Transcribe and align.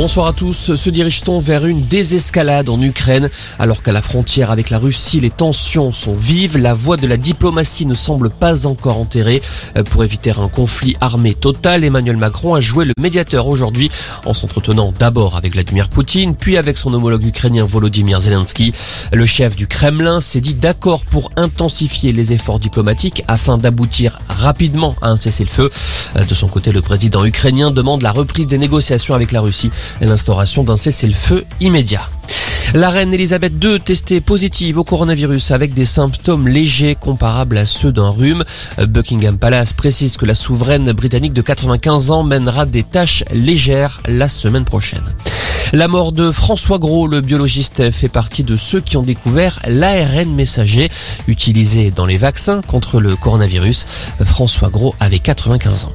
Bonsoir 0.00 0.28
à 0.28 0.32
tous. 0.32 0.76
Se 0.76 0.88
dirige-t-on 0.88 1.40
vers 1.40 1.66
une 1.66 1.84
désescalade 1.84 2.70
en 2.70 2.80
Ukraine 2.80 3.28
alors 3.58 3.82
qu'à 3.82 3.92
la 3.92 4.00
frontière 4.00 4.50
avec 4.50 4.70
la 4.70 4.78
Russie 4.78 5.20
les 5.20 5.28
tensions 5.28 5.92
sont 5.92 6.14
vives? 6.14 6.56
La 6.56 6.72
voie 6.72 6.96
de 6.96 7.06
la 7.06 7.18
diplomatie 7.18 7.84
ne 7.84 7.94
semble 7.94 8.30
pas 8.30 8.66
encore 8.66 8.96
enterrée. 8.96 9.42
Euh, 9.76 9.82
pour 9.82 10.02
éviter 10.02 10.30
un 10.30 10.48
conflit 10.48 10.96
armé 11.02 11.34
total, 11.34 11.84
Emmanuel 11.84 12.16
Macron 12.16 12.54
a 12.54 12.62
joué 12.62 12.86
le 12.86 12.94
médiateur 12.98 13.46
aujourd'hui 13.46 13.90
en 14.24 14.32
s'entretenant 14.32 14.90
d'abord 14.98 15.36
avec 15.36 15.52
Vladimir 15.52 15.90
Poutine 15.90 16.34
puis 16.34 16.56
avec 16.56 16.78
son 16.78 16.94
homologue 16.94 17.26
ukrainien 17.26 17.66
Volodymyr 17.66 18.22
Zelensky. 18.22 18.72
Le 19.12 19.26
chef 19.26 19.54
du 19.54 19.66
Kremlin 19.66 20.22
s'est 20.22 20.40
dit 20.40 20.54
d'accord 20.54 21.04
pour 21.04 21.30
intensifier 21.36 22.12
les 22.12 22.32
efforts 22.32 22.58
diplomatiques 22.58 23.22
afin 23.28 23.58
d'aboutir 23.58 24.18
rapidement 24.30 24.96
à 25.02 25.10
un 25.10 25.18
cessez-le-feu. 25.18 25.68
Euh, 26.16 26.24
de 26.24 26.34
son 26.34 26.48
côté, 26.48 26.72
le 26.72 26.80
président 26.80 27.22
ukrainien 27.22 27.70
demande 27.70 28.00
la 28.00 28.12
reprise 28.12 28.46
des 28.46 28.56
négociations 28.56 29.14
avec 29.14 29.30
la 29.30 29.42
Russie 29.42 29.70
et 30.00 30.06
l'instauration 30.06 30.64
d'un 30.64 30.76
cessez-le-feu 30.76 31.44
immédiat. 31.60 32.08
La 32.72 32.88
reine 32.88 33.12
Elisabeth 33.12 33.52
II 33.62 33.80
testée 33.80 34.20
positive 34.20 34.78
au 34.78 34.84
coronavirus 34.84 35.50
avec 35.50 35.74
des 35.74 35.84
symptômes 35.84 36.46
légers 36.46 36.94
comparables 36.94 37.58
à 37.58 37.66
ceux 37.66 37.90
d'un 37.90 38.10
rhume. 38.10 38.44
Buckingham 38.78 39.38
Palace 39.38 39.72
précise 39.72 40.16
que 40.16 40.24
la 40.24 40.36
souveraine 40.36 40.92
britannique 40.92 41.32
de 41.32 41.42
95 41.42 42.12
ans 42.12 42.22
mènera 42.22 42.66
des 42.66 42.84
tâches 42.84 43.24
légères 43.32 44.00
la 44.06 44.28
semaine 44.28 44.64
prochaine. 44.64 45.02
La 45.72 45.88
mort 45.88 46.12
de 46.12 46.30
François 46.30 46.78
Gros, 46.78 47.08
le 47.08 47.20
biologiste, 47.20 47.90
fait 47.90 48.08
partie 48.08 48.44
de 48.44 48.54
ceux 48.54 48.80
qui 48.80 48.96
ont 48.96 49.02
découvert 49.02 49.58
l'ARN 49.66 50.32
messager 50.32 50.88
utilisé 51.26 51.90
dans 51.90 52.06
les 52.06 52.16
vaccins 52.18 52.60
contre 52.60 53.00
le 53.00 53.16
coronavirus. 53.16 53.86
François 54.24 54.68
Gros 54.68 54.94
avait 55.00 55.18
95 55.18 55.86
ans. 55.86 55.92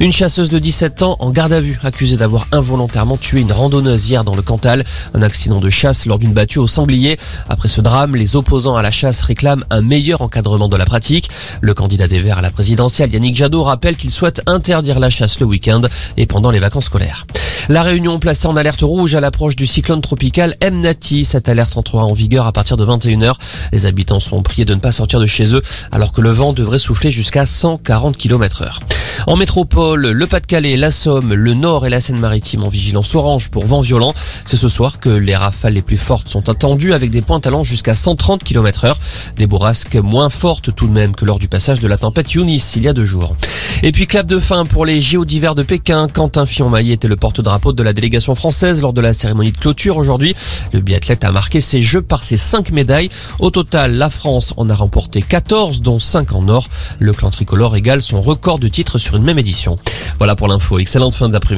Une 0.00 0.12
chasseuse 0.12 0.50
de 0.50 0.58
17 0.58 1.02
ans 1.02 1.16
en 1.20 1.30
garde 1.30 1.52
à 1.52 1.60
vue, 1.60 1.78
accusée 1.84 2.16
d'avoir 2.16 2.48
involontairement 2.50 3.16
tué 3.16 3.40
une 3.40 3.52
randonneuse 3.52 4.08
hier 4.08 4.24
dans 4.24 4.34
le 4.34 4.42
Cantal. 4.42 4.84
Un 5.14 5.22
accident 5.22 5.60
de 5.60 5.70
chasse 5.70 6.06
lors 6.06 6.18
d'une 6.18 6.32
battue 6.32 6.58
au 6.58 6.66
sanglier. 6.66 7.16
Après 7.48 7.68
ce 7.68 7.80
drame, 7.80 8.16
les 8.16 8.34
opposants 8.34 8.74
à 8.74 8.82
la 8.82 8.90
chasse 8.90 9.20
réclament 9.20 9.64
un 9.70 9.82
meilleur 9.82 10.20
encadrement 10.20 10.68
de 10.68 10.76
la 10.76 10.84
pratique. 10.84 11.30
Le 11.60 11.74
candidat 11.74 12.08
des 12.08 12.18
Verts 12.18 12.38
à 12.38 12.42
la 12.42 12.50
présidentielle, 12.50 13.12
Yannick 13.12 13.36
Jadot, 13.36 13.62
rappelle 13.62 13.96
qu'il 13.96 14.10
souhaite 14.10 14.42
interdire 14.46 14.98
la 14.98 15.10
chasse 15.10 15.38
le 15.38 15.46
week-end 15.46 15.82
et 16.16 16.26
pendant 16.26 16.50
les 16.50 16.58
vacances 16.58 16.86
scolaires. 16.86 17.26
La 17.68 17.82
Réunion 17.82 18.18
placée 18.18 18.46
en 18.46 18.56
alerte 18.56 18.82
rouge 18.82 19.14
à 19.14 19.20
l'approche 19.20 19.56
du 19.56 19.66
cyclone 19.66 20.02
tropical 20.02 20.56
Mnati. 20.62 21.24
Cette 21.24 21.48
alerte 21.48 21.76
entrera 21.76 22.04
en 22.04 22.12
vigueur 22.12 22.46
à 22.46 22.52
partir 22.52 22.76
de 22.76 22.84
21h. 22.84 23.34
Les 23.72 23.86
habitants 23.86 24.20
sont 24.20 24.42
priés 24.42 24.64
de 24.64 24.74
ne 24.74 24.80
pas 24.80 24.92
sortir 24.92 25.20
de 25.20 25.26
chez 25.26 25.54
eux 25.54 25.62
alors 25.92 26.12
que 26.12 26.20
le 26.20 26.30
vent 26.30 26.52
devrait 26.52 26.78
souffler 26.78 27.10
jusqu'à 27.10 27.46
140 27.46 28.16
km 28.18 28.62
heure. 28.62 28.80
En 29.26 29.36
métropole, 29.36 30.10
le 30.10 30.26
Pas-de-Calais, 30.26 30.76
la 30.76 30.90
Somme, 30.90 31.34
le 31.34 31.54
Nord 31.54 31.86
et 31.86 31.90
la 31.90 32.00
Seine-Maritime 32.00 32.64
en 32.64 32.68
vigilance 32.68 33.14
orange 33.14 33.48
pour 33.48 33.66
vent 33.66 33.80
violent. 33.80 34.14
C'est 34.44 34.56
ce 34.56 34.68
soir 34.68 35.00
que 35.00 35.08
les 35.08 35.34
rafales 35.34 35.74
les 35.74 35.82
plus 35.82 35.96
fortes 35.96 36.28
sont 36.28 36.48
attendues 36.48 36.92
avec 36.92 37.10
des 37.10 37.22
pointes 37.22 37.46
allant 37.46 37.62
jusqu'à 37.62 37.94
130 37.94 38.44
km 38.44 38.84
heure. 38.84 38.98
Des 39.36 39.46
bourrasques 39.46 39.96
moins 39.96 40.28
fortes 40.28 40.74
tout 40.74 40.86
de 40.86 40.92
même 40.92 41.14
que 41.14 41.24
lors 41.24 41.38
du 41.38 41.48
passage 41.48 41.80
de 41.80 41.88
la 41.88 41.96
tempête 41.96 42.32
Yunis 42.32 42.62
il 42.76 42.82
y 42.82 42.88
a 42.88 42.92
deux 42.92 43.04
jours. 43.04 43.36
Et 43.82 43.92
puis 43.92 44.06
clap 44.06 44.26
de 44.26 44.38
fin 44.38 44.64
pour 44.64 44.84
les 44.84 45.00
JO 45.00 45.24
d'hiver 45.24 45.54
de 45.54 45.62
Pékin. 45.62 46.08
Quentin 46.08 46.46
Fillon-Maillet 46.46 46.94
était 46.94 47.08
le 47.08 47.16
porte-drapeau 47.16 47.72
de 47.72 47.82
la 47.82 47.92
délégation 47.92 48.34
française 48.34 48.82
lors 48.82 48.92
de 48.92 49.00
la 49.00 49.12
cérémonie 49.12 49.52
de 49.52 49.58
clôture 49.58 49.96
aujourd'hui. 49.96 50.34
Le 50.72 50.80
biathlète 50.80 51.24
a 51.24 51.32
marqué 51.32 51.60
ses 51.60 51.82
jeux 51.82 52.02
par 52.02 52.22
ses 52.22 52.36
5 52.36 52.70
médailles. 52.70 53.10
Au 53.38 53.50
total, 53.50 53.94
la 53.94 54.10
France 54.10 54.54
en 54.56 54.68
a 54.70 54.74
remporté 54.74 55.22
14, 55.22 55.82
dont 55.82 55.98
5 55.98 56.32
en 56.32 56.48
or. 56.48 56.68
Le 56.98 57.12
clan 57.12 57.30
tricolore 57.30 57.76
égale 57.76 58.02
son 58.02 58.20
record 58.20 58.58
de 58.58 58.68
titres 58.68 58.98
sur 59.04 59.16
une 59.16 59.22
même 59.22 59.38
édition. 59.38 59.76
Voilà 60.18 60.34
pour 60.34 60.48
l'info. 60.48 60.78
Excellente 60.78 61.14
fin 61.14 61.28
d'après-midi. 61.28 61.44